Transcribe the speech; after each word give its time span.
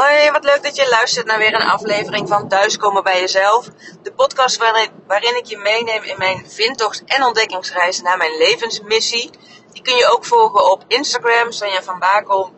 Hoi, 0.00 0.30
wat 0.30 0.44
leuk 0.44 0.62
dat 0.62 0.76
je 0.76 0.88
luistert 0.88 1.26
naar 1.26 1.38
weer 1.38 1.54
een 1.54 1.68
aflevering 1.68 2.28
van 2.28 2.48
Thuiskomen 2.48 3.02
bij 3.02 3.20
Jezelf. 3.20 3.68
De 4.02 4.12
podcast 4.12 4.56
waarin, 5.06 5.36
ik 5.36 5.44
je 5.44 5.56
meeneem 5.56 6.02
in 6.02 6.18
mijn 6.18 6.50
vindtocht 6.50 7.04
en 7.04 7.24
ontdekkingsreis 7.24 8.00
naar 8.00 8.16
mijn 8.16 8.36
levensmissie. 8.36 9.30
Die 9.72 9.82
kun 9.82 9.96
je 9.96 10.06
ook 10.12 10.24
volgen 10.24 10.70
op 10.70 10.84
Instagram, 10.86 11.52
Sanja 11.52 11.82
van 11.82 11.98
Bakel. 11.98 12.52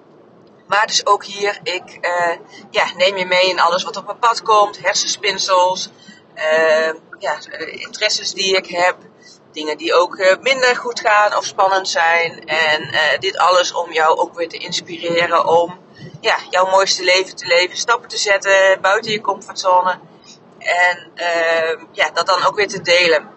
Maar 0.66 0.86
dus 0.86 1.06
ook 1.06 1.24
hier, 1.24 1.60
ik 1.62 1.98
uh, 2.00 2.36
ja, 2.70 2.84
neem 2.96 3.16
je 3.16 3.26
mee 3.26 3.48
in 3.48 3.60
alles 3.60 3.82
wat 3.82 3.96
op 3.96 4.06
mijn 4.06 4.18
pad 4.18 4.42
komt. 4.42 4.82
Hersenspinsels, 4.82 5.88
uh, 6.34 6.92
ja, 7.18 7.38
interesses 7.70 8.32
die 8.32 8.56
ik 8.56 8.66
heb. 8.66 8.96
Dingen 9.52 9.78
die 9.78 9.94
ook 9.94 10.16
uh, 10.16 10.36
minder 10.40 10.76
goed 10.76 11.00
gaan 11.00 11.36
of 11.36 11.44
spannend 11.44 11.88
zijn. 11.88 12.46
En 12.46 12.90
dit 13.20 13.38
alles 13.38 13.72
om 13.72 13.92
jou 13.92 14.18
ook 14.18 14.34
weer 14.34 14.48
te 14.48 14.58
inspireren 14.58 15.46
om 15.46 15.80
ja, 16.22 16.38
jouw 16.50 16.70
mooiste 16.70 17.04
leven 17.04 17.36
te 17.36 17.46
leven, 17.46 17.76
stappen 17.76 18.08
te 18.08 18.16
zetten 18.16 18.80
buiten 18.80 19.12
je 19.12 19.20
comfortzone. 19.20 19.98
En 20.58 21.10
uh, 21.14 21.84
ja, 21.92 22.10
dat 22.10 22.26
dan 22.26 22.44
ook 22.44 22.56
weer 22.56 22.68
te 22.68 22.80
delen. 22.80 23.30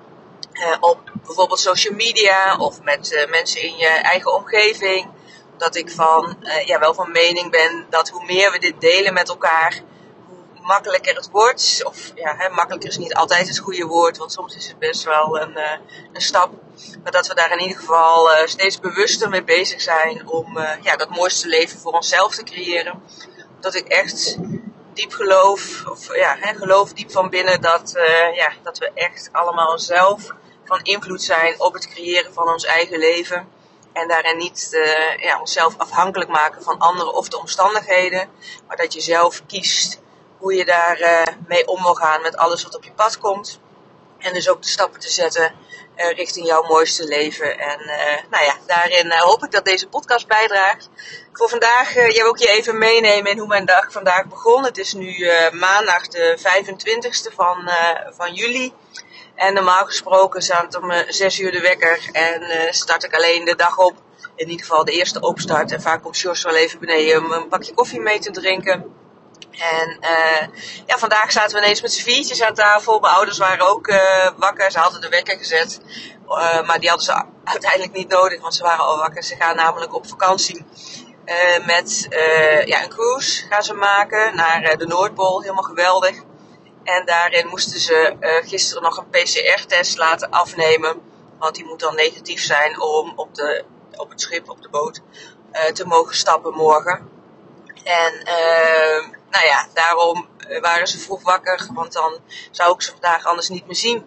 Uh, 0.54 0.76
op 0.80 1.00
bijvoorbeeld 1.26 1.60
social 1.60 1.96
media 1.96 2.58
of 2.58 2.82
met 2.82 3.12
uh, 3.12 3.30
mensen 3.30 3.62
in 3.62 3.78
je 3.78 3.88
eigen 3.88 4.34
omgeving. 4.34 5.08
Dat 5.58 5.76
ik 5.76 5.92
van, 5.92 6.38
ja, 6.66 6.80
wel 6.80 6.94
van 6.94 7.12
mening 7.12 7.52
ben 7.52 7.86
dat 7.90 8.10
hoe 8.10 8.26
meer 8.26 8.52
we 8.52 8.60
dit 8.60 8.82
delen 8.82 9.14
met 9.14 9.30
elkaar, 9.30 9.82
makkelijker 10.66 11.16
het 11.16 11.30
wordt. 11.30 11.82
Of 11.84 12.12
ja, 12.16 12.36
hè, 12.38 12.50
makkelijker 12.50 12.90
is 12.90 12.98
niet 12.98 13.14
altijd 13.14 13.48
het 13.48 13.58
goede 13.58 13.86
woord, 13.86 14.18
want 14.18 14.32
soms 14.32 14.56
is 14.56 14.68
het 14.68 14.80
best 14.80 15.04
wel 15.04 15.40
een, 15.40 15.52
uh, 15.58 15.72
een 16.14 16.22
stap. 16.22 16.52
Maar 17.04 17.12
dat 17.12 17.28
we 17.28 17.36
daar 17.36 17.52
in 17.52 17.60
ieder 17.60 17.78
geval 17.78 18.32
uh, 18.32 18.38
steeds 18.46 18.80
bewuster 18.80 19.30
mee 19.30 19.44
bezig 19.44 19.82
zijn 19.82 20.28
om 20.28 20.58
uh, 20.58 20.70
ja, 20.82 20.96
dat 20.96 21.10
mooiste 21.10 21.48
leven 21.48 21.80
voor 21.80 21.92
onszelf 21.92 22.36
te 22.36 22.44
creëren. 22.44 23.04
Dat 23.60 23.76
ik 23.76 23.88
echt 23.88 24.38
diep 24.94 25.14
geloof, 25.14 25.86
of 25.86 26.16
ja, 26.16 26.38
hè, 26.40 26.56
geloof 26.56 26.94
diep 26.94 27.12
van 27.12 27.30
binnen 27.30 27.62
dat, 27.62 27.94
ja, 28.34 28.52
dat 28.64 28.78
we 28.78 28.92
echt 28.94 29.30
allemaal 29.32 29.80
zelf 29.80 30.28
van 30.66 30.80
invloed 30.84 31.22
zijn 31.22 31.62
op 31.62 31.74
het 31.74 31.88
creëren 31.88 32.34
van 32.34 32.50
ons 32.50 32.66
eigen 32.66 33.00
leven. 33.00 33.48
En 33.94 34.08
daarin 34.08 34.38
niet 34.38 34.70
ja, 35.18 35.40
onszelf 35.40 35.78
afhankelijk 35.78 36.30
maken 36.30 36.64
van 36.64 36.78
anderen 36.78 37.14
of 37.14 37.30
de 37.30 37.40
omstandigheden. 37.40 38.30
Maar 38.68 38.78
dat 38.78 38.94
je 38.94 39.02
zelf 39.02 39.42
kiest 39.46 40.00
hoe 40.38 40.56
je 40.56 40.66
daar 40.66 41.02
uh, 41.02 41.22
mee 41.48 41.68
om 41.68 41.82
wil 41.82 41.94
gaan 41.94 42.22
met 42.22 42.38
alles 42.38 42.64
wat 42.64 42.76
op 42.76 42.84
je 42.84 42.92
pad 42.92 43.18
komt. 43.18 43.60
En 44.18 44.34
dus 44.34 44.50
ook 44.50 44.62
de 44.62 44.70
stappen 44.70 45.00
te 45.00 45.10
zetten 45.10 45.54
uh, 45.98 46.10
richting 46.12 46.48
jouw 46.48 46.64
mooiste 46.64 47.08
leven. 47.08 47.60
En 47.60 47.80
uh, 47.80 48.30
nou 48.30 48.44
ja, 48.46 48.56
daarin 48.68 49.12
hoop 49.12 49.44
ik 49.44 49.52
dat 49.52 49.66
deze 49.66 49.88
podcast 49.88 50.28
bijdraagt. 50.28 50.90
Voor 51.34 51.50
vandaag, 51.50 51.94
jij 51.94 52.24
wil 52.24 52.34
ik 52.34 52.40
je 52.40 52.48
even 52.48 52.78
meenemen 52.78 53.32
in 53.32 53.38
hoe 53.38 53.48
mijn 53.48 53.66
dag 53.66 53.92
vandaag 53.92 54.26
begon. 54.26 54.64
Het 54.64 54.78
is 54.78 54.94
nu 54.94 55.30
maandag 55.52 56.08
de 56.08 56.38
25ste 56.38 57.36
van, 57.36 57.70
van 58.18 58.34
juli. 58.34 58.74
En 59.36 59.54
normaal 59.54 59.86
gesproken 59.86 60.42
staat 60.42 60.76
om 60.76 60.92
6 61.08 61.40
uur 61.40 61.52
de 61.52 61.62
wekker 61.62 62.10
en 62.12 62.74
start 62.74 63.04
ik 63.04 63.16
alleen 63.16 63.46
de 63.46 63.56
dag 63.56 63.78
op. 63.78 63.96
In 64.36 64.50
ieder 64.50 64.66
geval 64.66 64.86
de 64.86 64.92
eerste 64.92 65.20
opstart. 65.20 65.72
En 65.72 65.82
vaak 65.82 66.02
komt 66.02 66.18
George 66.18 66.48
wel 66.48 66.56
even 66.56 66.80
beneden 66.80 67.26
om 67.26 67.32
een 67.32 67.48
pakje 67.48 67.74
koffie 67.74 68.00
mee 68.00 68.20
te 68.20 68.32
drinken. 68.32 69.05
En 69.60 69.98
uh, 70.02 70.48
ja, 70.86 70.98
vandaag 70.98 71.32
zaten 71.32 71.58
we 71.58 71.64
ineens 71.64 71.82
met 71.82 71.94
z'n 71.94 72.04
viertjes 72.04 72.42
aan 72.42 72.54
tafel. 72.54 73.00
Mijn 73.00 73.14
ouders 73.14 73.38
waren 73.38 73.68
ook 73.68 73.88
uh, 73.88 74.30
wakker. 74.38 74.72
Ze 74.72 74.80
hadden 74.80 75.02
de 75.02 75.10
wekker 75.10 75.38
gezet. 75.38 75.82
Uh, 76.28 76.62
maar 76.62 76.80
die 76.80 76.90
hadden 76.90 77.06
ze 77.06 77.24
uiteindelijk 77.44 77.94
niet 77.94 78.10
nodig, 78.10 78.42
want 78.42 78.56
ze 78.56 78.64
waren 78.64 78.86
al 78.86 78.98
wakker. 78.98 79.24
Ze 79.24 79.36
gaan 79.36 79.56
namelijk 79.56 79.94
op 79.94 80.08
vakantie. 80.08 80.66
met 81.66 82.08
ja, 82.66 82.84
een 82.84 82.90
cruise 82.90 83.48
gaan 83.50 83.64
ze 83.64 83.74
maken 83.74 84.36
naar 84.36 84.78
de 84.78 84.88
Noordpool. 84.88 85.42
Helemaal 85.42 85.64
geweldig. 85.64 86.16
En 86.84 87.06
daarin 87.06 87.48
moesten 87.48 87.80
ze 87.80 88.16
gisteren 88.46 88.84
nog 88.84 88.98
een 88.98 89.10
PCR-test 89.10 89.98
laten 89.98 90.30
afnemen. 90.30 91.02
Want 91.40 91.56
die 91.56 91.66
moet 91.66 91.80
dan 91.80 91.96
negatief 91.96 92.44
zijn 92.44 92.82
om 92.82 93.14
op, 93.16 93.36
de, 93.36 93.66
op 93.96 94.10
het 94.10 94.22
schip, 94.22 94.50
op 94.50 94.62
de 94.62 94.70
boot, 94.70 95.02
te 95.74 95.88
mogen 95.88 96.16
stappen 96.16 96.54
morgen. 96.54 97.10
En 97.84 98.14
uh, 98.14 99.15
nou 99.30 99.46
ja, 99.46 99.68
daarom 99.74 100.28
eh, 100.38 100.62
waren 100.62 100.88
ze 100.88 101.00
vroeg 101.00 101.22
wakker, 101.22 101.68
want 101.74 101.94
dan 101.94 102.20
zou 102.52 102.74
ik 102.74 102.82
ze 102.82 102.92
vandaag 102.92 103.26
anders 103.26 103.50
niet 103.50 103.66
meer 103.66 103.76
zien. 103.76 104.06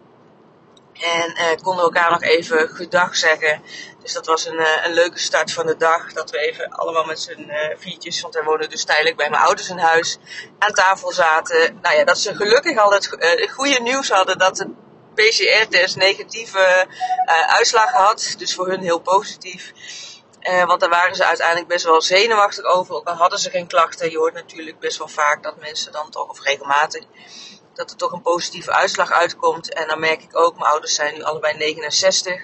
En 0.93 1.31
uh, 1.37 1.63
konden 1.63 1.85
elkaar 1.85 2.11
nog 2.11 2.23
even 2.23 2.69
gedag 2.69 3.17
zeggen. 3.17 3.63
Dus 4.03 4.13
dat 4.13 4.27
was 4.27 4.47
een, 4.47 4.61
uh, 4.61 4.85
een 4.85 4.93
leuke 4.93 5.19
start 5.19 5.53
van 5.53 5.67
de 5.67 5.77
dag. 5.77 6.13
Dat 6.13 6.31
we 6.31 6.39
even 6.39 6.71
allemaal 6.71 7.05
met 7.05 7.21
z'n 7.21 7.47
uh, 7.49 7.77
viertjes, 7.77 8.21
want 8.21 8.35
wij 8.35 8.43
wonen 8.43 8.71
dus 8.71 8.85
tijdelijk 8.85 9.17
bij 9.17 9.31
mijn 9.31 9.43
ouders 9.43 9.69
in 9.69 9.79
huis, 9.79 10.19
aan 10.59 10.73
tafel 10.73 11.13
zaten. 11.13 11.79
Nou 11.83 11.97
ja, 11.97 12.05
dat 12.05 12.19
ze 12.19 12.35
gelukkig 12.35 12.79
al 12.79 12.93
het 12.93 13.09
goede 13.51 13.81
nieuws 13.81 14.09
hadden 14.09 14.39
dat 14.39 14.57
de 14.57 14.71
PCR-test 15.15 15.97
negatieve 15.97 16.87
uitslag 17.47 17.91
had. 17.91 18.35
Dus 18.39 18.55
voor 18.55 18.69
hun 18.69 18.81
heel 18.81 19.01
positief. 19.01 19.73
Uh, 20.49 20.65
want 20.65 20.81
daar 20.81 20.89
waren 20.89 21.17
ze 21.17 21.25
uiteindelijk 21.25 21.69
best 21.69 21.85
wel 21.85 22.03
zenuwachtig 22.03 22.65
over. 22.65 22.95
Ook 22.95 23.09
al 23.09 23.15
hadden 23.15 23.39
ze 23.39 23.51
geen 23.51 23.67
klachten. 23.67 24.11
Je 24.11 24.19
hoort 24.19 24.35
natuurlijk 24.35 24.79
best 24.79 24.99
wel 24.99 25.09
vaak 25.09 25.43
dat 25.43 25.61
mensen 25.61 25.93
dan 25.93 26.11
toch, 26.11 26.29
of 26.29 26.43
regelmatig, 26.43 27.05
dat 27.75 27.91
er 27.91 27.97
toch 27.97 28.13
een 28.13 28.23
positieve 28.23 28.73
uitslag 28.73 29.13
uitkomt. 29.13 29.75
En 29.75 29.89
dan 29.89 30.01
merk 30.01 30.23
ik 30.23 30.39
ook, 30.39 30.59
mijn 30.59 30.71
ouders 30.71 30.95
zijn 30.95 31.15
nu 31.15 31.23
allebei 31.23 31.57
69. 31.57 32.41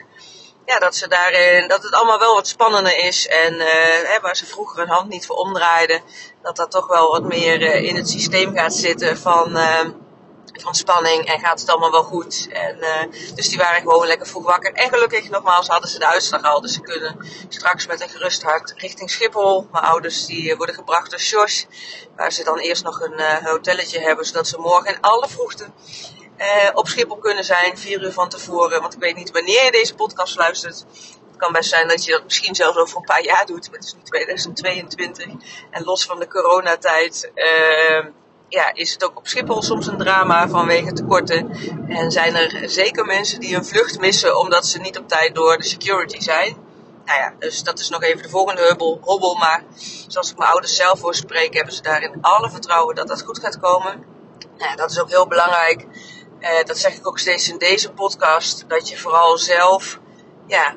Ja, 0.65 0.79
dat 0.79 0.97
ze 0.97 1.09
daarin, 1.09 1.69
dat 1.69 1.83
het 1.83 1.93
allemaal 1.93 2.19
wel 2.19 2.35
wat 2.35 2.49
spannender 2.49 2.99
is. 2.99 3.29
En 3.29 3.55
uh, 3.55 3.67
hè, 4.03 4.21
waar 4.21 4.37
ze 4.37 4.47
vroeger 4.47 4.83
een 4.83 4.89
hand 4.89 5.09
niet 5.09 5.27
voor 5.27 5.37
omdraaiden, 5.37 6.03
dat 6.43 6.57
dat 6.57 6.71
toch 6.71 6.87
wel 6.87 7.11
wat 7.11 7.23
meer 7.23 7.63
in 7.63 7.97
het 7.97 8.09
systeem 8.09 8.57
gaat 8.57 8.75
zitten 8.75 9.19
van 9.19 9.57
van 10.63 10.75
spanning 10.75 11.25
en 11.25 11.41
gaat 11.41 11.61
het 11.61 11.69
allemaal 11.69 11.91
wel 11.91 12.03
goed. 12.03 12.49
En, 12.51 12.77
uh, 12.77 13.35
dus 13.35 13.49
die 13.49 13.59
waren 13.59 13.81
gewoon 13.81 14.07
lekker 14.07 14.27
vroeg 14.27 14.45
wakker. 14.45 14.73
En 14.73 14.89
gelukkig 14.89 15.31
nogmaals 15.31 15.67
hadden 15.67 15.91
ze 15.91 15.99
de 15.99 16.07
uitslag 16.07 16.43
al. 16.43 16.61
Dus 16.61 16.73
ze 16.73 16.81
kunnen 16.81 17.27
straks 17.49 17.87
met 17.87 18.01
een 18.01 18.09
gerust 18.09 18.43
hart 18.43 18.75
richting 18.77 19.11
Schiphol. 19.11 19.69
Mijn 19.73 19.85
ouders 19.85 20.27
die 20.27 20.51
eh, 20.51 20.57
worden 20.57 20.75
gebracht 20.75 21.11
door 21.11 21.21
Sjors. 21.21 21.67
Waar 22.17 22.33
ze 22.33 22.45
dan 22.45 22.59
eerst 22.59 22.85
nog 22.85 23.01
een 23.01 23.21
uh, 23.21 23.37
hotelletje 23.45 24.01
hebben. 24.01 24.25
Zodat 24.25 24.49
ze 24.49 24.59
morgen 24.59 24.95
in 24.95 25.01
alle 25.01 25.29
vroegte 25.29 25.67
uh, 26.39 26.47
op 26.73 26.89
Schiphol 26.89 27.19
kunnen 27.19 27.45
zijn. 27.45 27.79
Vier 27.79 28.03
uur 28.03 28.13
van 28.13 28.29
tevoren. 28.29 28.81
Want 28.81 28.95
ik 28.95 29.01
weet 29.01 29.17
niet 29.17 29.31
wanneer 29.31 29.65
je 29.65 29.71
deze 29.71 29.95
podcast 29.95 30.37
luistert. 30.37 30.85
Het 31.27 31.37
kan 31.37 31.53
best 31.53 31.69
zijn 31.69 31.89
dat 31.89 32.05
je 32.05 32.13
dat 32.13 32.25
misschien 32.25 32.55
zelfs 32.55 32.79
over 32.79 32.97
een 32.97 33.05
paar 33.05 33.25
jaar 33.25 33.47
doet. 33.47 33.71
Maar 33.71 33.79
het 33.79 33.89
is 33.89 33.95
nu 33.95 34.03
2022. 34.03 35.27
En 35.71 35.85
los 35.85 36.05
van 36.05 36.19
de 36.19 36.29
coronatijd 36.29 37.31
ja, 38.55 38.75
is 38.75 38.93
het 38.93 39.05
ook 39.05 39.19
op 39.19 39.29
Schiphol 39.29 39.63
soms 39.63 39.87
een 39.87 39.99
drama 39.99 40.49
vanwege 40.49 40.93
tekorten. 40.93 41.51
En 41.89 42.11
zijn 42.11 42.35
er 42.35 42.71
zeker 42.71 43.05
mensen 43.05 43.41
die 43.41 43.57
een 43.57 43.65
vlucht 43.65 43.99
missen 43.99 44.39
omdat 44.39 44.67
ze 44.67 44.81
niet 44.81 44.99
op 44.99 45.09
tijd 45.09 45.35
door 45.35 45.57
de 45.57 45.65
security 45.65 46.21
zijn. 46.21 46.57
Nou 47.05 47.19
ja, 47.19 47.33
dus 47.39 47.63
dat 47.63 47.79
is 47.79 47.89
nog 47.89 48.03
even 48.03 48.23
de 48.23 48.29
volgende 48.29 48.63
hubbel, 48.63 48.99
hobbel. 49.03 49.35
Maar 49.35 49.65
zoals 50.09 50.31
ik 50.31 50.39
mijn 50.39 50.51
ouders 50.51 50.77
zelf 50.77 50.99
voor 50.99 51.15
spreek, 51.15 51.55
hebben 51.55 51.75
ze 51.75 51.83
daarin 51.83 52.19
alle 52.21 52.51
vertrouwen 52.51 52.95
dat 52.95 53.09
dat 53.09 53.23
goed 53.23 53.39
gaat 53.39 53.61
komen. 53.61 54.05
Nou 54.59 54.71
ja, 54.71 54.77
dat 54.77 54.91
is 54.91 55.01
ook 55.01 55.11
heel 55.11 55.27
belangrijk. 55.27 55.87
Eh, 56.41 56.65
dat 56.65 56.79
zeg 56.79 56.95
ik 56.97 57.07
ook 57.07 57.19
steeds 57.19 57.49
in 57.49 57.59
deze 57.59 57.93
podcast. 57.93 58.65
Dat 58.69 58.89
je 58.89 58.99
vooral 58.99 59.39
zelf 59.39 59.99
ja, 60.47 60.75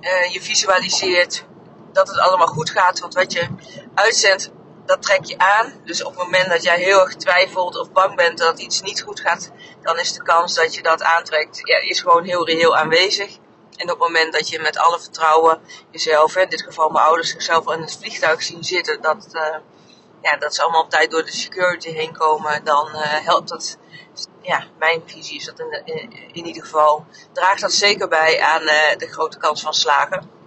uh, 0.00 0.32
je 0.32 0.42
visualiseert 0.42 1.44
dat 1.92 2.08
het 2.08 2.18
allemaal 2.18 2.46
goed 2.46 2.70
gaat. 2.70 3.00
Want 3.00 3.14
wat 3.14 3.32
je 3.32 3.48
uitzendt, 3.94 4.50
dat 4.86 5.02
trek 5.02 5.24
je 5.24 5.38
aan. 5.38 5.72
Dus 5.84 6.04
op 6.04 6.16
het 6.16 6.24
moment 6.24 6.48
dat 6.48 6.62
jij 6.62 6.78
heel 6.78 7.00
erg 7.00 7.14
twijfelt 7.14 7.78
of 7.78 7.92
bang 7.92 8.16
bent 8.16 8.38
dat 8.38 8.58
iets 8.58 8.82
niet 8.82 9.02
goed 9.02 9.20
gaat, 9.20 9.50
dan 9.82 9.98
is 9.98 10.12
de 10.12 10.22
kans 10.22 10.54
dat 10.54 10.74
je 10.74 10.82
dat 10.82 11.02
aantrekt, 11.02 11.60
is 11.64 12.00
gewoon 12.00 12.24
heel 12.24 12.46
reëel 12.46 12.76
aanwezig. 12.76 13.38
En 13.76 13.90
op 13.90 13.98
het 13.98 14.08
moment 14.08 14.32
dat 14.32 14.48
je 14.48 14.60
met 14.60 14.78
alle 14.78 15.00
vertrouwen 15.00 15.60
jezelf, 15.90 16.36
in 16.36 16.48
dit 16.48 16.62
geval 16.62 16.88
mijn 16.88 17.04
ouders, 17.04 17.30
zichzelf 17.30 17.72
in 17.72 17.80
het 17.80 17.96
vliegtuig 18.00 18.42
zien 18.42 18.64
zitten, 18.64 19.00
dat, 19.00 19.26
uh, 19.32 19.56
ja, 20.22 20.36
dat 20.36 20.54
ze 20.54 20.62
allemaal 20.62 20.82
op 20.82 20.90
tijd 20.90 21.10
door 21.10 21.24
de 21.24 21.32
security 21.32 21.90
heen 21.90 22.16
komen, 22.16 22.64
dan 22.64 22.88
uh, 22.88 23.00
helpt 23.02 23.48
dat. 23.48 23.78
Ja, 24.42 24.64
mijn 24.78 25.02
visie 25.06 25.36
is 25.36 25.44
dat 25.44 25.58
in, 25.58 25.84
in, 26.32 26.46
ieder 26.46 26.62
geval. 26.62 27.06
Draagt 27.32 27.60
dat 27.60 27.72
zeker 27.72 28.08
bij 28.08 28.40
aan 28.40 28.62
uh, 28.62 28.96
de 28.96 29.08
grote 29.10 29.38
kans 29.38 29.62
van 29.62 29.74
slagen. 29.74 30.39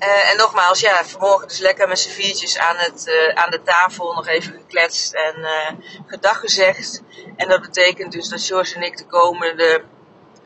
Uh, 0.00 0.30
en 0.30 0.36
nogmaals, 0.36 0.80
ja, 0.80 1.04
vanmorgen 1.04 1.48
dus 1.48 1.58
lekker 1.58 1.88
met 1.88 1.98
z'n 1.98 2.10
viertjes 2.10 2.58
aan, 2.58 2.76
het, 2.76 3.06
uh, 3.06 3.34
aan 3.34 3.50
de 3.50 3.62
tafel 3.62 4.12
nog 4.12 4.26
even 4.26 4.52
gekletst 4.52 5.12
en 5.12 5.38
uh, 5.38 5.70
gedag 6.06 6.40
gezegd. 6.40 7.02
En 7.36 7.48
dat 7.48 7.60
betekent 7.60 8.12
dus 8.12 8.28
dat 8.28 8.42
George 8.42 8.74
en 8.74 8.82
ik 8.82 8.96
de 8.96 9.06
komende 9.06 9.84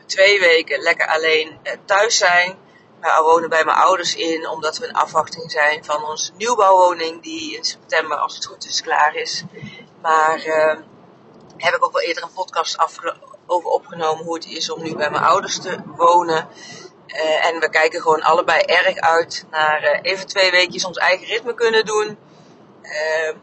twee 0.05 0.39
weken 0.39 0.79
lekker 0.79 1.07
alleen 1.07 1.59
thuis 1.85 2.17
zijn. 2.17 2.57
We 3.01 3.21
wonen 3.21 3.49
bij 3.49 3.63
mijn 3.65 3.77
ouders 3.77 4.15
in, 4.15 4.47
omdat 4.47 4.77
we 4.77 4.87
in 4.87 4.93
afwachting 4.93 5.51
zijn 5.51 5.85
van 5.85 6.05
onze 6.05 6.31
nieuwbouwwoning, 6.37 7.23
die 7.23 7.57
in 7.57 7.63
september, 7.63 8.17
als 8.17 8.35
het 8.35 8.45
goed 8.45 8.65
is, 8.65 8.81
klaar 8.81 9.15
is. 9.15 9.43
Maar 10.01 10.41
heb 11.57 11.73
ik 11.75 11.85
ook 11.85 11.93
wel 11.93 12.01
eerder 12.01 12.23
een 12.23 12.33
podcast 12.33 12.79
over 12.79 13.17
opgenomen 13.63 14.25
hoe 14.25 14.35
het 14.35 14.45
is 14.45 14.69
om 14.69 14.83
nu 14.83 14.95
bij 14.95 15.09
mijn 15.09 15.23
ouders 15.23 15.59
te 15.59 15.77
wonen. 15.85 16.47
Uh, 17.15 17.45
en 17.45 17.59
we 17.59 17.69
kijken 17.69 18.01
gewoon 18.01 18.21
allebei 18.21 18.61
erg 18.61 18.97
uit 18.97 19.45
naar 19.51 19.83
uh, 19.83 19.99
even 20.01 20.27
twee 20.27 20.51
weekjes 20.51 20.85
ons 20.85 20.97
eigen 20.97 21.27
ritme 21.27 21.53
kunnen 21.53 21.85
doen. 21.85 22.17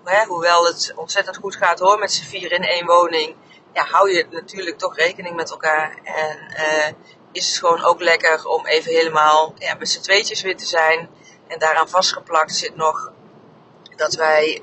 hè, 0.05 0.25
hoewel 0.25 0.67
het 0.67 0.93
ontzettend 0.97 1.37
goed 1.37 1.57
gaat 1.57 1.79
hoor 1.79 1.99
met 1.99 2.13
z'n 2.13 2.25
vier 2.25 2.53
in 2.53 2.65
één 2.65 2.87
woning, 2.87 3.37
ja, 3.73 3.85
hou 3.85 4.13
je 4.13 4.27
natuurlijk 4.31 4.79
toch 4.79 4.97
rekening 4.97 5.37
met 5.37 5.51
elkaar. 5.51 5.99
En 6.05 6.97
is 7.33 7.49
het 7.49 7.59
gewoon 7.59 7.85
ook 7.85 8.01
lekker 8.01 8.47
om 8.47 8.67
even 8.67 8.93
helemaal 8.93 9.55
ja, 9.59 9.75
met 9.75 9.89
z'n 9.89 10.01
tweetjes 10.01 10.43
weer 10.43 10.57
te 10.57 10.67
zijn. 10.67 11.09
En 11.49 11.59
daaraan 11.59 11.89
vastgeplakt 11.89 12.55
zit 12.55 12.77
nog 12.77 13.13
dat 13.97 14.15
wij, 14.15 14.63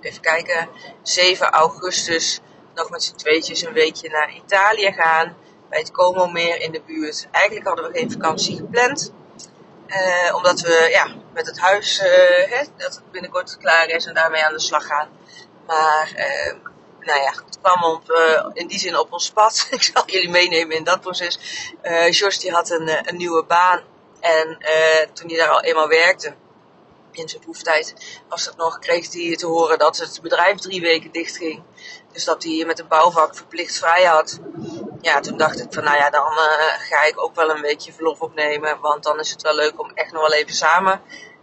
even 0.00 0.20
kijken, 0.20 0.68
7 1.02 1.50
augustus 1.50 2.40
nog 2.74 2.90
met 2.90 3.02
z'n 3.02 3.16
tweetjes 3.16 3.62
een 3.62 3.72
weekje 3.72 4.08
naar 4.08 4.34
Italië 4.34 4.92
gaan. 4.92 5.36
Bij 5.72 5.80
het 5.80 5.90
Como 5.90 6.26
meer 6.26 6.60
in 6.60 6.72
de 6.72 6.82
buurt. 6.86 7.28
Eigenlijk 7.30 7.66
hadden 7.66 7.92
we 7.92 7.98
geen 7.98 8.12
vakantie 8.12 8.56
gepland. 8.56 9.12
Uh, 9.86 10.34
omdat 10.34 10.60
we 10.60 10.88
ja, 10.90 11.14
met 11.32 11.46
het 11.46 11.58
huis, 11.58 11.98
uh, 11.98 12.04
hè, 12.50 12.64
dat 12.76 12.94
het 12.94 13.10
binnenkort 13.10 13.56
klaar 13.56 13.88
is 13.88 14.06
en 14.06 14.14
daarmee 14.14 14.44
aan 14.44 14.52
de 14.52 14.60
slag 14.60 14.86
gaan. 14.86 15.08
Maar 15.66 16.12
nou 17.00 17.20
ja, 17.20 17.32
het 17.46 17.58
kwam 17.62 18.02
in 18.52 18.66
die 18.66 18.78
zin 18.78 18.98
op 18.98 19.12
ons 19.12 19.30
pad. 19.30 19.66
Ik 19.70 19.82
zal 19.82 20.02
jullie 20.06 20.30
meenemen 20.30 20.76
in 20.76 20.84
dat 20.84 21.00
proces. 21.00 21.38
Uh, 21.82 22.04
George 22.10 22.38
die 22.38 22.52
had 22.52 22.70
een, 22.70 23.08
een 23.08 23.16
nieuwe 23.16 23.44
baan. 23.44 23.80
En 24.20 24.58
toen 25.12 25.28
hij 25.28 25.38
daar 25.38 25.48
al 25.48 25.62
eenmaal 25.62 25.88
werkte, 25.88 26.34
in 27.12 27.28
zijn 27.28 27.42
proeftijd 27.42 27.94
was 28.28 28.44
het 28.44 28.56
nog, 28.56 28.78
kreeg 28.78 29.12
hij 29.12 29.36
te 29.36 29.46
horen 29.46 29.78
dat 29.78 29.96
het 29.96 30.20
bedrijf 30.22 30.58
drie 30.58 30.80
weken 30.80 31.12
dicht 31.12 31.36
ging. 31.36 31.62
Dus 32.12 32.24
dat 32.24 32.42
hij 32.42 32.64
met 32.66 32.78
een 32.78 32.88
bouwvak 32.88 33.36
verplicht 33.36 33.78
vrij 33.78 34.04
had. 34.04 34.38
Ja, 35.02 35.20
toen 35.20 35.36
dacht 35.36 35.60
ik 35.60 35.72
van 35.72 35.84
nou 35.84 35.96
ja, 35.96 36.10
dan 36.10 36.32
uh, 36.32 36.88
ga 36.90 37.04
ik 37.04 37.22
ook 37.22 37.34
wel 37.34 37.50
een 37.50 37.60
beetje 37.60 37.92
verlof 37.92 38.20
opnemen. 38.20 38.80
Want 38.80 39.02
dan 39.02 39.20
is 39.20 39.30
het 39.30 39.42
wel 39.42 39.54
leuk 39.54 39.80
om 39.80 39.90
echt 39.94 40.12
nog 40.12 40.22
wel 40.22 40.32
even 40.38 40.54
samen 40.54 41.02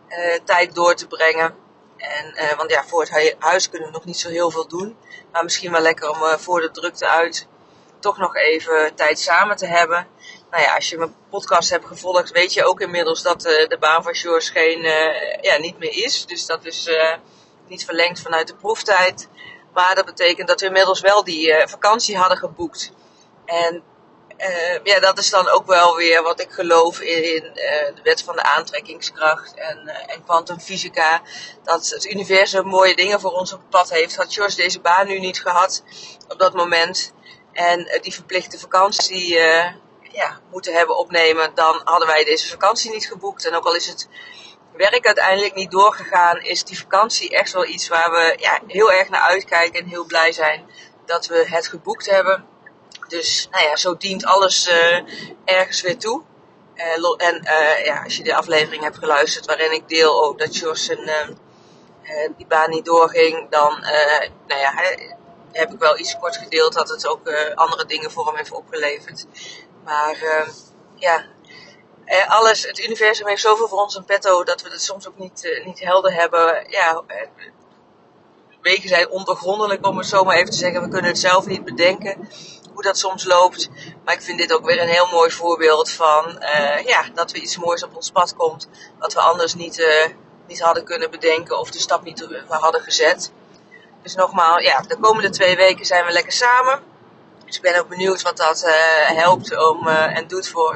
uh, 0.10 0.40
tijd 0.44 0.76
door 0.76 0.96
te 0.96 1.08
brengen. 1.08 1.56
En, 1.98 2.34
uh, 2.36 2.54
want 2.58 2.72
ja, 2.72 2.84
voor 2.84 3.02
het 3.02 3.36
huis 3.40 3.70
kunnen 3.70 3.88
we 3.88 3.94
nog 3.94 4.06
niet 4.06 4.18
zo 4.18 4.30
heel 4.30 4.52
veel 4.52 4.68
doen. 4.68 4.98
Maar 5.32 5.44
misschien 5.44 5.72
wel 5.72 5.82
lekker 5.82 6.10
om 6.10 6.40
voor 6.40 6.62
de 6.62 6.72
drukte 6.72 7.08
uit 7.08 7.48
toch 8.00 8.18
nog 8.18 8.36
even 8.36 8.96
tijd 8.96 9.20
samen 9.20 9.56
te 9.58 9.66
hebben 9.66 10.08
nou 10.52 10.64
ja, 10.64 10.76
als 10.76 10.90
je 10.90 10.98
mijn 10.98 11.16
podcast 11.30 11.70
hebt 11.70 11.86
gevolgd, 11.86 12.32
weet 12.32 12.54
je 12.54 12.66
ook 12.66 12.82
inmiddels 12.82 13.22
dat 13.22 13.42
de 13.42 13.78
baan 13.80 14.04
van 14.04 14.16
George 14.16 14.52
geen, 14.52 14.82
ja, 15.42 15.58
niet 15.58 15.78
meer 15.78 16.04
is. 16.04 16.26
Dus 16.26 16.46
dat 16.46 16.66
is 16.66 16.90
niet 17.68 17.86
verlengd 17.86 18.22
vanuit 18.22 18.48
de 18.48 18.56
proeftijd. 18.56 19.28
Maar 19.74 19.96
dat 19.96 20.06
betekent 20.06 20.48
dat 20.48 20.60
we 20.60 20.66
inmiddels 20.66 21.02
wel 21.02 21.24
die 21.24 21.64
vakantie 21.68 22.18
hadden 22.18 22.38
geboekt. 22.38 22.92
En 23.50 23.84
ja, 24.84 25.00
dat 25.00 25.18
is 25.18 25.30
dan 25.30 25.48
ook 25.50 25.66
wel 25.66 25.96
weer 25.96 26.24
wat 26.24 26.42
ik 26.42 26.52
geloof 26.52 27.00
in, 27.00 27.36
in 27.36 27.54
de 27.96 28.02
wet 28.04 28.24
van 28.24 28.36
de 28.36 28.44
aantrekkingskracht 28.44 29.54
en, 29.54 29.88
en 29.88 30.24
kwantumfysica. 30.24 31.22
dat 31.64 31.90
het 31.90 32.06
universum 32.06 32.66
mooie 32.66 32.96
dingen 32.96 33.20
voor 33.20 33.32
ons 33.32 33.54
op 33.54 33.60
het 33.60 33.70
pad 33.70 33.90
heeft. 33.90 34.16
Had 34.16 34.34
George 34.34 34.56
deze 34.56 34.80
baan 34.80 35.08
nu 35.08 35.20
niet 35.20 35.42
gehad 35.42 35.84
op 36.28 36.40
dat 36.40 36.54
moment. 36.54 37.14
En 37.54 38.00
die 38.02 38.14
verplichte 38.14 38.60
vakantie 38.60 39.38
ja, 40.12 40.40
moeten 40.52 40.74
hebben 40.74 40.98
opnemen, 40.98 41.52
dan 41.56 41.82
hadden 41.84 42.08
wij 42.08 42.24
deze 42.24 42.48
vakantie 42.48 42.92
niet 42.92 43.08
geboekt. 43.08 43.46
En 43.46 43.56
ook 43.56 43.66
al 43.66 43.76
is 43.76 43.88
het 43.88 44.08
werk 44.74 45.06
uiteindelijk 45.06 45.56
niet 45.56 45.72
doorgegaan, 45.72 46.42
is 46.42 46.64
die 46.64 46.80
vakantie 46.80 47.30
echt 47.30 47.54
wel 47.54 47.66
iets 47.66 47.88
waar 47.88 48.12
we 48.12 48.36
ja, 48.38 48.60
heel 48.68 48.92
erg 48.92 49.10
naar 49.10 49.22
uitkijken 49.22 49.80
en 49.80 49.88
heel 49.88 50.06
blij 50.06 50.32
zijn 50.32 50.66
dat 51.06 51.28
we 51.28 51.46
het 51.48 51.68
geboekt 51.68 52.10
hebben. 52.10 52.46
Dus 53.10 53.48
nou 53.52 53.64
ja, 53.64 53.76
zo 53.76 53.98
dient 53.98 54.26
alles 54.26 54.68
uh, 54.68 55.00
ergens 55.46 55.82
weer 55.82 55.98
toe. 55.98 56.22
Uh, 56.76 57.28
en 57.28 57.42
uh, 57.44 57.86
ja, 57.86 58.04
als 58.04 58.18
je 58.18 58.24
de 58.24 58.36
aflevering 58.36 58.84
hebt 58.84 58.98
geluisterd 58.98 59.46
waarin 59.46 59.72
ik 59.72 59.88
deel 59.88 60.24
ook 60.24 60.40
dat 60.40 60.56
Jos 60.56 60.92
die 62.38 62.48
baan 62.48 62.70
niet 62.70 62.86
doorging, 62.86 63.50
dan 63.50 63.80
nou 64.48 64.62
ja, 64.62 64.74
heb 65.52 65.74
ik 65.74 65.80
wel 65.80 66.00
iets 66.00 66.18
kort 66.18 66.38
gedeeld 66.38 66.74
dat 66.74 66.90
het 66.90 67.08
ook 67.08 67.30
andere 67.56 67.86
dingen 67.86 68.12
voor 68.12 68.26
hem 68.26 68.36
heeft 68.36 68.52
opgeleverd. 68.52 69.26
Maar 69.84 70.18
ja, 70.96 71.26
eh, 72.10 72.30
alles, 72.30 72.66
het 72.66 72.80
universum 72.80 73.28
heeft 73.28 73.42
zoveel 73.42 73.68
voor 73.68 73.82
ons 73.82 73.96
in 73.96 74.06
petto 74.06 74.44
dat 74.44 74.62
we 74.62 74.70
het 74.70 74.82
soms 74.82 75.08
ook 75.08 75.18
niet, 75.18 75.62
niet 75.66 75.80
helder 75.80 76.14
hebben. 76.14 76.66
Ja, 76.70 77.04
wegen 78.62 78.90
zijn 78.90 79.10
ondergrondelijk 79.10 79.86
om 79.88 79.98
het 79.98 80.08
zo 80.08 80.24
maar 80.24 80.36
even 80.36 80.50
te 80.50 80.58
zeggen. 80.58 80.82
We 80.82 80.88
kunnen 80.88 81.12
het 81.12 81.20
zelf 81.20 81.46
niet 81.46 81.66
bedenken 81.66 82.30
hoe 82.80 82.88
dat 82.88 82.98
soms 82.98 83.26
loopt. 83.26 83.70
Maar 84.06 84.14
ik 84.14 84.22
vind 84.22 84.38
dit 84.38 84.54
ook 84.54 84.66
weer 84.66 84.82
een 84.82 84.88
heel 84.88 85.08
mooi 85.12 85.32
voorbeeld 85.32 85.92
van 85.92 86.44
ja, 86.86 87.04
dat 87.14 87.32
we 87.32 87.40
iets 87.40 87.58
moois 87.58 87.84
op 87.84 87.96
ons 87.96 88.12
pad 88.12 88.36
komt. 88.36 88.70
Wat 89.00 89.14
we 89.14 89.20
anders 89.20 89.54
niet, 89.54 89.88
niet 90.48 90.62
hadden 90.62 90.84
kunnen 90.84 91.12
bedenken 91.12 91.60
of 91.60 91.72
de 91.72 91.80
stap 91.80 92.04
niet 92.04 92.28
hadden 92.48 92.82
gezet. 92.82 93.32
Dus 94.02 94.16
nogmaals, 94.16 94.64
ja, 94.64 94.82
de 94.82 94.98
komende 94.98 95.30
twee 95.30 95.56
weken 95.56 95.86
zijn 95.86 96.06
we 96.06 96.12
lekker 96.12 96.32
samen. 96.32 96.80
Dus 97.46 97.56
ik 97.56 97.62
ben 97.62 97.80
ook 97.80 97.88
benieuwd 97.88 98.22
wat 98.22 98.38
dat 98.38 98.64
helpt 99.06 99.58
om, 99.70 99.88
en 99.88 100.28
doet 100.28 100.48
voor 100.48 100.74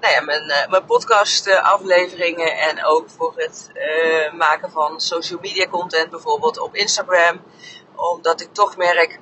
nou 0.00 0.12
ja, 0.14 0.20
mijn, 0.20 0.70
mijn 0.70 0.84
podcast 0.84 1.48
afleveringen 1.48 2.58
en 2.58 2.84
ook 2.84 3.10
voor 3.16 3.32
het 3.36 3.70
maken 4.32 4.70
van 4.70 5.00
social 5.00 5.38
media 5.42 5.66
content, 5.66 6.10
bijvoorbeeld 6.10 6.58
op 6.58 6.74
Instagram. 6.74 7.42
Omdat 7.94 8.40
ik 8.40 8.48
toch 8.52 8.76
merk, 8.76 9.18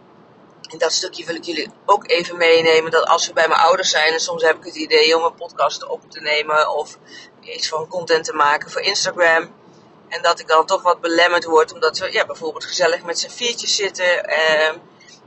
en 0.75 0.81
dat 0.81 0.93
stukje 0.93 1.25
wil 1.25 1.35
ik 1.35 1.45
jullie 1.45 1.71
ook 1.85 2.09
even 2.09 2.37
meenemen, 2.37 2.91
dat 2.91 3.07
als 3.07 3.27
we 3.27 3.33
bij 3.33 3.49
mijn 3.49 3.61
ouders 3.61 3.91
zijn, 3.91 4.13
en 4.13 4.21
soms 4.21 4.43
heb 4.43 4.57
ik 4.57 4.65
het 4.65 4.75
idee 4.75 5.17
om 5.17 5.25
een 5.25 5.35
podcast 5.35 5.87
op 5.87 6.11
te 6.11 6.21
nemen 6.21 6.75
of 6.75 6.99
iets 7.41 7.69
van 7.69 7.89
content 7.89 8.25
te 8.25 8.33
maken 8.33 8.71
voor 8.71 8.81
Instagram. 8.81 9.55
En 10.09 10.23
dat 10.23 10.41
ik 10.41 10.49
dan 10.49 10.67
toch 10.67 10.83
wat 10.83 11.01
belemmerd 11.01 11.45
word, 11.45 11.73
omdat 11.73 11.99
we 11.99 12.13
ja, 12.13 12.27
bijvoorbeeld 12.27 12.65
gezellig 12.65 13.03
met 13.03 13.19
z'n 13.19 13.29
viertjes 13.29 13.77
zitten. 13.77 14.25
Ehm, 14.25 14.77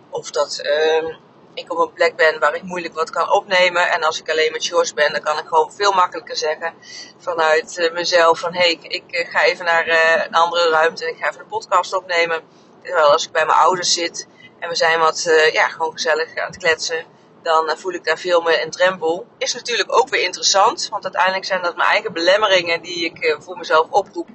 of 0.10 0.32
dat 0.32 0.62
uh, 0.64 1.16
ik 1.54 1.72
op 1.72 1.78
een 1.78 1.94
plek 1.94 2.16
ben 2.16 2.40
waar 2.40 2.56
ik 2.56 2.64
moeilijk 2.64 2.94
wat 2.94 3.10
kan 3.10 3.32
opnemen. 3.32 3.90
En 3.92 4.04
als 4.04 4.20
ik 4.20 4.30
alleen 4.30 4.52
met 4.52 4.66
George 4.66 4.94
ben, 4.94 5.12
dan 5.12 5.22
kan 5.22 5.38
ik 5.38 5.48
gewoon 5.48 5.72
veel 5.74 5.92
makkelijker 5.92 6.38
zeggen 6.38 6.74
vanuit 7.18 7.78
uh, 7.78 7.94
mezelf 7.94 8.40
van 8.40 8.54
hé, 8.54 8.60
hey, 8.60 8.78
ik, 8.82 9.04
uh, 9.12 9.32
ga 9.32 9.44
even 9.44 9.66
naar 9.66 9.88
uh, 9.88 10.26
een 10.26 10.34
andere 10.34 10.70
ruimte 10.70 11.10
ik 11.10 11.18
ga 11.18 11.28
even 11.28 11.40
de 11.40 11.46
podcast 11.46 11.94
opnemen. 11.94 12.42
Terwijl 12.84 13.12
als 13.12 13.26
ik 13.26 13.32
bij 13.32 13.46
mijn 13.46 13.58
ouders 13.58 13.94
zit 13.94 14.28
en 14.60 14.70
we 14.70 14.76
zijn 14.76 15.00
wat 15.00 15.50
ja, 15.52 15.68
gewoon 15.68 15.92
gezellig 15.92 16.36
aan 16.36 16.48
het 16.48 16.58
kletsen, 16.58 17.06
dan 17.44 17.78
voel 17.78 17.94
ik 17.94 18.04
daar 18.04 18.18
veel 18.18 18.42
meer 18.42 18.62
een 18.62 18.72
drempel. 18.72 19.26
Is 19.38 19.54
natuurlijk 19.54 19.94
ook 19.98 20.10
weer 20.10 20.24
interessant, 20.24 20.88
want 20.90 21.04
uiteindelijk 21.04 21.46
zijn 21.46 21.62
dat 21.62 21.76
mijn 21.76 21.90
eigen 21.90 22.14
belemmeringen 22.14 22.82
die 22.82 23.06
ik 23.06 23.38
voor 23.40 23.58
mezelf 23.58 23.88
oproep. 23.90 24.28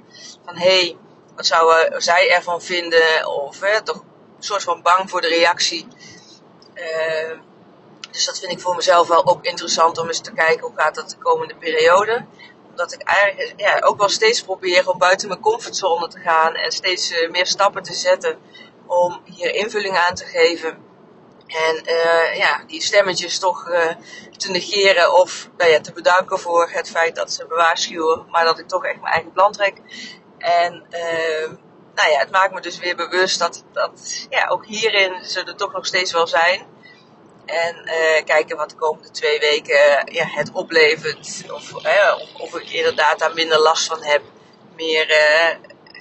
Van 0.45 0.55
hé, 0.57 0.79
hey, 0.79 0.97
wat 1.35 1.45
zouden 1.45 2.01
zij 2.01 2.31
ervan 2.31 2.61
vinden? 2.61 3.27
Of 3.27 3.57
toch 3.83 3.97
een 4.37 4.43
soort 4.43 4.63
van 4.63 4.81
bang 4.81 5.09
voor 5.09 5.21
de 5.21 5.27
reactie. 5.27 5.87
Dus 8.11 8.25
dat 8.25 8.39
vind 8.39 8.51
ik 8.51 8.59
voor 8.59 8.75
mezelf 8.75 9.07
wel 9.07 9.27
ook 9.27 9.45
interessant 9.45 9.97
om 9.97 10.07
eens 10.07 10.21
te 10.21 10.33
kijken 10.33 10.67
hoe 10.67 10.75
gaat 10.75 10.95
dat 10.95 11.09
de 11.09 11.17
komende 11.17 11.55
periode. 11.55 12.25
Omdat 12.69 12.93
ik 12.93 13.01
eigenlijk 13.01 13.53
ja, 13.57 13.79
ook 13.79 13.97
wel 13.97 14.09
steeds 14.09 14.41
probeer 14.41 14.89
om 14.89 14.97
buiten 14.97 15.27
mijn 15.27 15.39
comfortzone 15.39 16.07
te 16.07 16.19
gaan 16.19 16.55
en 16.55 16.71
steeds 16.71 17.13
meer 17.31 17.45
stappen 17.45 17.83
te 17.83 17.93
zetten 17.93 18.37
om 18.87 19.21
hier 19.23 19.55
invulling 19.55 19.97
aan 19.97 20.15
te 20.15 20.25
geven. 20.25 20.91
En 21.47 21.81
uh, 21.85 22.35
ja, 22.37 22.63
die 22.67 22.81
stemmetjes 22.81 23.39
toch 23.39 23.71
te 24.37 24.51
negeren 24.51 25.13
of 25.13 25.49
nou 25.57 25.71
ja, 25.71 25.81
te 25.81 25.91
bedanken 25.91 26.39
voor 26.39 26.69
het 26.71 26.89
feit 26.89 27.15
dat 27.15 27.31
ze 27.31 27.45
me 27.49 27.55
waarschuwen, 27.55 28.25
maar 28.29 28.45
dat 28.45 28.59
ik 28.59 28.67
toch 28.67 28.85
echt 28.85 29.01
mijn 29.01 29.13
eigen 29.13 29.31
plan 29.31 29.51
trek. 29.51 29.81
En 30.37 30.85
nou 31.95 32.11
ja, 32.11 32.19
het 32.19 32.31
maakt 32.31 32.53
me 32.53 32.61
dus 32.61 32.79
weer 32.79 32.95
bewust 32.95 33.39
dat, 33.39 33.63
dat 33.71 34.27
ja, 34.29 34.47
ook 34.47 34.65
hierin 34.65 35.25
ze 35.25 35.43
er 35.43 35.55
toch 35.55 35.73
nog 35.73 35.85
steeds 35.85 36.11
wel 36.11 36.27
zijn. 36.27 36.65
En 37.45 37.81
uh, 37.85 38.23
kijken 38.25 38.57
wat 38.57 38.69
de 38.69 38.75
komende 38.75 39.11
twee 39.11 39.39
weken 39.39 40.13
ja, 40.13 40.25
het 40.25 40.51
oplevert. 40.51 41.43
Of, 41.51 41.73
of, 42.37 42.55
ik 42.55 42.69
inderdaad 42.69 43.19
daar 43.19 43.33
minder 43.33 43.59
last 43.59 43.87
van 43.87 44.03
heb. 44.03 44.21
Meer 44.75 45.11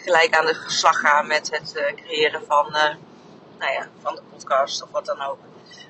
gelijk 0.02 0.36
aan 0.36 0.46
de 0.46 0.64
slag 0.66 1.00
gaan 1.00 1.26
met 1.26 1.50
het 1.50 1.72
uh, 1.76 2.04
creëren 2.04 2.42
van, 2.46 2.70
nou 3.58 3.72
ja, 3.72 3.88
van 4.02 4.14
de 4.14 4.22
podcast 4.30 4.82
of 4.82 4.88
wat 4.90 5.06
dan 5.06 5.22
ook. 5.22 5.38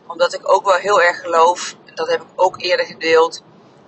Omdat 0.06 0.34
ik 0.34 0.52
ook 0.52 0.64
wel 0.64 0.76
heel 0.76 1.02
erg 1.02 1.20
geloof, 1.20 1.74
dat 1.94 2.08
heb 2.08 2.20
ik 2.20 2.28
ook 2.36 2.60
eerder 2.60 2.86
gedeeld, 2.86 3.42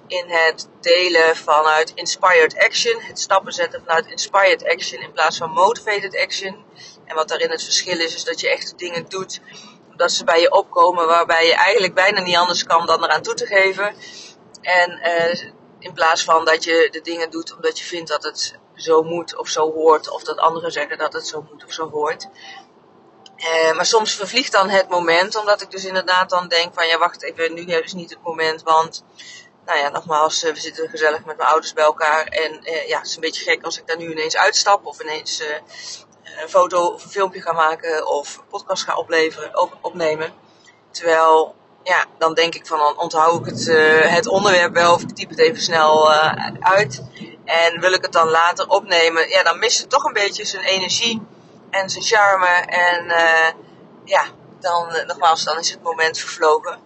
in 0.06 0.24
het 0.28 0.68
delen 0.80 1.36
vanuit 1.36 1.92
inspired 1.94 2.58
action. 2.58 3.00
Het 3.00 3.20
stappen 3.20 3.52
zetten 3.52 3.82
vanuit 3.86 4.06
inspired 4.06 4.64
action 4.64 5.02
in 5.02 5.12
plaats 5.12 5.36
van 5.36 5.50
motivated 5.50 6.16
action. 6.16 6.64
En 7.04 7.14
wat 7.14 7.28
daarin 7.28 7.50
het 7.50 7.64
verschil 7.64 8.00
is, 8.00 8.14
is 8.14 8.24
dat 8.24 8.40
je 8.40 8.50
echt 8.50 8.78
dingen 8.78 9.08
doet 9.08 9.40
omdat 9.94 10.12
ze 10.12 10.24
bij 10.24 10.40
je 10.40 10.52
opkomen 10.52 11.06
waarbij 11.06 11.46
je 11.46 11.54
eigenlijk 11.54 11.94
bijna 11.94 12.20
niet 12.20 12.36
anders 12.36 12.64
kan 12.64 12.86
dan 12.86 13.04
eraan 13.04 13.22
toe 13.22 13.34
te 13.34 13.46
geven. 13.46 13.94
En 14.60 15.00
uh, 15.02 15.50
in 15.84 15.92
plaats 15.92 16.24
van 16.24 16.44
dat 16.44 16.64
je 16.64 16.88
de 16.90 17.00
dingen 17.00 17.30
doet 17.30 17.54
omdat 17.54 17.78
je 17.78 17.84
vindt 17.84 18.08
dat 18.08 18.22
het 18.22 18.58
zo 18.74 19.02
moet 19.02 19.36
of 19.36 19.48
zo 19.48 19.72
hoort. 19.72 20.10
Of 20.10 20.22
dat 20.22 20.38
anderen 20.38 20.72
zeggen 20.72 20.98
dat 20.98 21.12
het 21.12 21.26
zo 21.26 21.46
moet 21.50 21.64
of 21.64 21.72
zo 21.72 21.90
hoort. 21.90 22.28
Uh, 23.36 23.74
maar 23.74 23.86
soms 23.86 24.14
vervliegt 24.14 24.52
dan 24.52 24.68
het 24.68 24.88
moment, 24.88 25.36
omdat 25.36 25.60
ik 25.60 25.70
dus 25.70 25.84
inderdaad 25.84 26.30
dan 26.30 26.48
denk 26.48 26.74
van 26.74 26.86
ja 26.86 26.98
wacht 26.98 27.22
even, 27.22 27.54
nu 27.54 27.62
is 27.62 27.92
niet 27.92 28.10
het 28.10 28.22
moment, 28.22 28.62
want 28.62 29.04
nou 29.64 29.78
ja, 29.78 29.88
nogmaals, 29.88 30.42
eh, 30.42 30.52
we 30.52 30.60
zitten 30.60 30.88
gezellig 30.88 31.24
met 31.24 31.36
mijn 31.36 31.48
ouders 31.48 31.72
bij 31.72 31.84
elkaar. 31.84 32.26
En 32.26 32.60
uh, 32.62 32.88
ja, 32.88 32.98
het 32.98 33.06
is 33.06 33.14
een 33.14 33.20
beetje 33.20 33.44
gek 33.44 33.64
als 33.64 33.78
ik 33.78 33.86
daar 33.86 33.96
nu 33.96 34.10
ineens 34.10 34.36
uitstap 34.36 34.86
of 34.86 35.02
ineens 35.02 35.42
een 36.40 36.48
foto 36.48 36.86
of 36.86 37.04
een 37.04 37.10
filmpje 37.10 37.42
ga 37.42 37.52
maken 37.52 38.06
of 38.06 38.44
podcast 38.48 38.84
ga 38.84 38.96
opleveren, 38.96 39.60
op, 39.60 39.78
opnemen. 39.80 40.32
Terwijl, 40.90 41.54
ja, 41.84 42.04
dan 42.18 42.34
denk 42.34 42.54
ik 42.54 42.66
van 42.66 42.78
dan 42.78 42.98
onthoud 42.98 43.40
ik 43.40 43.46
het, 43.46 43.66
uh, 43.66 44.00
het 44.00 44.26
onderwerp 44.26 44.74
wel 44.74 44.94
of 44.94 45.02
ik 45.02 45.14
typ 45.14 45.28
het 45.28 45.38
even 45.38 45.62
snel 45.62 46.10
uh, 46.10 46.32
uit. 46.60 47.02
En 47.44 47.80
wil 47.80 47.92
ik 47.92 48.02
het 48.02 48.12
dan 48.12 48.28
later 48.28 48.68
opnemen, 48.68 49.28
ja, 49.28 49.42
dan 49.42 49.58
mist 49.58 49.80
het 49.80 49.90
toch 49.90 50.04
een 50.04 50.12
beetje 50.12 50.44
zijn 50.44 50.64
energie 50.64 51.22
en 51.70 51.90
zijn 51.90 52.04
charme. 52.04 52.46
En 52.66 53.04
uh, 53.04 53.48
ja, 54.04 54.24
dan 54.60 55.04
nogmaals, 55.06 55.44
dan 55.44 55.58
is 55.58 55.70
het 55.70 55.82
moment 55.82 56.18
vervlogen. 56.18 56.78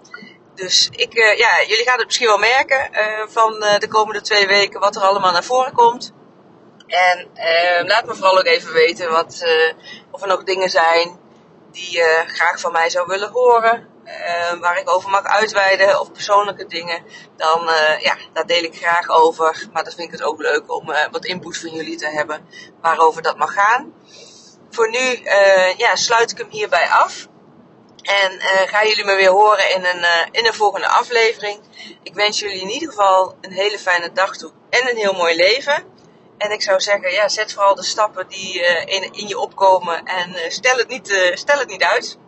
Dus 0.54 0.88
ik, 0.90 1.12
ja, 1.14 1.62
jullie 1.66 1.84
gaan 1.84 1.96
het 1.98 2.06
misschien 2.06 2.26
wel 2.26 2.38
merken 2.38 2.90
van 3.28 3.52
de 3.78 3.88
komende 3.88 4.20
twee 4.20 4.46
weken 4.46 4.80
wat 4.80 4.96
er 4.96 5.02
allemaal 5.02 5.32
naar 5.32 5.44
voren 5.44 5.72
komt. 5.72 6.12
En 6.86 7.28
laat 7.86 8.06
me 8.06 8.14
vooral 8.14 8.38
ook 8.38 8.46
even 8.46 8.72
weten 8.72 9.10
wat, 9.10 9.44
of 10.10 10.22
er 10.22 10.28
nog 10.28 10.44
dingen 10.44 10.70
zijn 10.70 11.18
die 11.70 11.92
je 11.92 12.22
graag 12.26 12.60
van 12.60 12.72
mij 12.72 12.90
zou 12.90 13.06
willen 13.06 13.30
horen. 13.30 13.88
Uh, 14.08 14.60
waar 14.60 14.78
ik 14.78 14.90
over 14.90 15.10
mag 15.10 15.24
uitweiden 15.24 16.00
of 16.00 16.12
persoonlijke 16.12 16.66
dingen, 16.66 17.02
dan 17.36 17.68
uh, 17.68 18.00
ja, 18.00 18.16
daar 18.32 18.46
deel 18.46 18.62
ik 18.62 18.76
graag 18.76 19.08
over. 19.08 19.68
Maar 19.72 19.84
dat 19.84 19.94
vind 19.94 20.12
ik 20.12 20.18
het 20.18 20.28
ook 20.28 20.40
leuk 20.40 20.72
om 20.72 20.90
uh, 20.90 20.96
wat 21.10 21.24
input 21.24 21.58
van 21.58 21.70
jullie 21.70 21.96
te 21.96 22.08
hebben 22.08 22.48
waarover 22.80 23.22
dat 23.22 23.36
mag 23.36 23.52
gaan. 23.52 23.94
Voor 24.70 24.90
nu 24.90 25.22
ja, 25.76 25.96
sluit 25.96 26.30
ik 26.30 26.38
hem 26.38 26.50
hierbij 26.50 26.88
af. 26.88 27.26
En 28.02 28.40
gaan 28.68 28.88
jullie 28.88 29.04
me 29.04 29.14
weer 29.14 29.30
horen 29.30 29.74
in 29.74 29.84
een, 29.84 30.04
in 30.30 30.46
een 30.46 30.54
volgende 30.54 30.88
aflevering. 30.88 31.60
Ik 32.02 32.14
wens 32.14 32.38
jullie 32.38 32.60
in 32.60 32.70
ieder 32.70 32.88
geval 32.88 33.36
een 33.40 33.52
hele 33.52 33.78
fijne 33.78 34.12
dag 34.12 34.36
toe 34.36 34.52
en 34.70 34.88
een 34.88 34.96
heel 34.96 35.12
mooi 35.12 35.36
leven. 35.36 35.84
En 36.38 36.50
ik 36.50 36.62
zou 36.62 36.80
zeggen, 36.80 37.12
ja, 37.12 37.28
zet 37.28 37.52
vooral 37.52 37.74
de 37.74 37.84
stappen 37.84 38.28
die 38.28 38.60
in, 38.84 39.12
in 39.12 39.28
je 39.28 39.38
opkomen 39.38 40.04
en 40.04 40.52
stel, 40.52 40.76
het 40.76 40.88
niet, 40.88 41.32
stel 41.34 41.58
het 41.58 41.68
niet 41.68 41.82
uit. 41.82 42.18